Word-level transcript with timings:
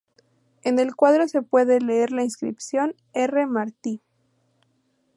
En 0.63 0.79
el 0.79 0.95
cuadro 0.95 1.27
se 1.27 1.43
puede 1.43 1.79
leer 1.79 2.11
la 2.11 2.23
inscripción 2.23 2.95
"R. 3.13 3.45
Martí". 3.45 4.01